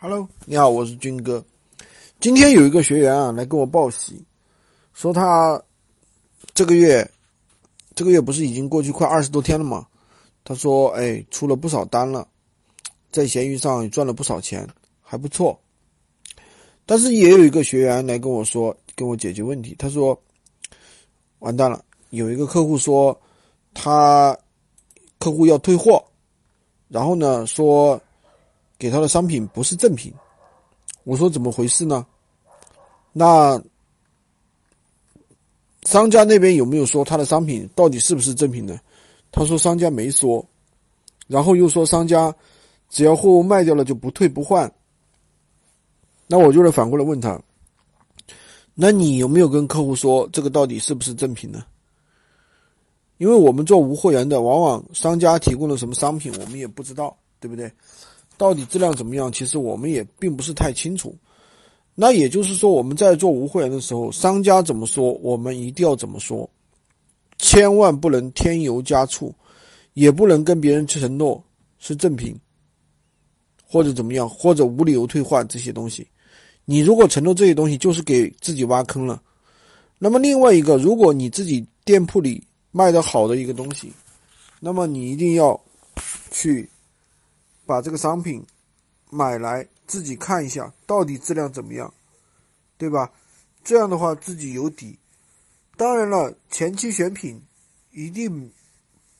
[0.00, 1.44] Hello，你好，我是军哥。
[2.20, 4.24] 今天有一个学员啊来跟我报喜，
[4.94, 5.60] 说他
[6.54, 7.10] 这个月
[7.96, 9.88] 这个月不是已经过去快二十多天了吗？
[10.44, 12.28] 他说，哎，出了不少单了，
[13.10, 14.64] 在闲鱼上赚了不少钱，
[15.02, 15.58] 还不错。
[16.86, 19.74] 但是也有一个学员来跟我说，跟我解决问题。
[19.76, 20.16] 他说，
[21.40, 23.20] 完蛋了，有一个客户说
[23.74, 24.38] 他
[25.18, 26.00] 客户要退货，
[26.86, 28.00] 然后呢说。
[28.78, 30.12] 给他的商品不是正品，
[31.04, 32.06] 我说怎么回事呢？
[33.12, 33.60] 那
[35.82, 38.78] 商家那边有没有说他的商品到底是不是正品呢？
[39.32, 40.44] 他说商家没说，
[41.26, 42.34] 然后又说商家
[42.88, 44.72] 只要货物卖掉了就不退不换。
[46.26, 47.40] 那我就得反过来问他，
[48.74, 51.64] 那你有没有跟客户说这个到底是不是正品呢？
[53.16, 57.72] 因为我们做无货源的，往往商家提供了什么商品我们也不知道，对不对？
[58.38, 59.30] 到底质量怎么样？
[59.30, 61.14] 其实我们也并不是太清楚。
[61.94, 66.48] 那也就是说，我们在做无货源的时候，商家怎么说，我们一定要怎么说，
[67.38, 69.34] 千万不能添油加醋，
[69.94, 71.42] 也不能跟别人去承诺
[71.80, 72.38] 是正品，
[73.66, 76.06] 或者怎么样，或者无理由退换这些东西。
[76.64, 79.20] 你如果承诺这些东西，就是给自己挖坑了。
[79.98, 83.92] 那么另外一个，如果你自己店铺里卖的好的一个东西，
[84.60, 85.60] 那么你一定要
[86.30, 86.70] 去。
[87.68, 88.42] 把这个商品
[89.10, 91.92] 买来自己看一下，到底质量怎么样，
[92.78, 93.12] 对吧？
[93.62, 94.98] 这样的话自己有底。
[95.76, 97.38] 当然了，前期选品
[97.90, 98.50] 一定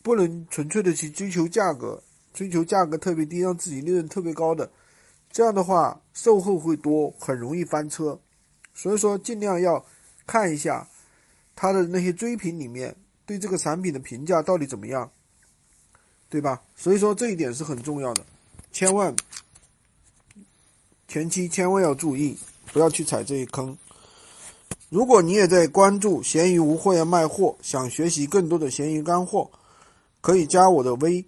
[0.00, 4.70] 不能纯粹的去追求价格，追求价格特别低，让自己利润特别高的。
[5.30, 8.18] 这样的话售后会多，很容易翻车。
[8.72, 9.84] 所以说，尽量要
[10.26, 10.88] 看一下
[11.54, 12.96] 他的那些追评里面
[13.26, 15.12] 对这个产品的评价到底怎么样，
[16.30, 16.62] 对吧？
[16.74, 18.24] 所以说这一点是很重要的。
[18.78, 19.12] 千万
[21.08, 22.38] 前期千万要注意，
[22.72, 23.76] 不要去踩这一坑。
[24.88, 29.50] 如果你也在关注闲鱼无货源卖货，想学习更多的闲鱼干货，
[30.20, 31.26] 可以加我的微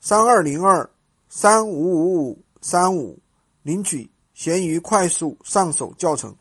[0.00, 0.88] 三二零二
[1.28, 3.18] 三五五五三五，
[3.64, 6.32] 领取闲鱼快速上手教程。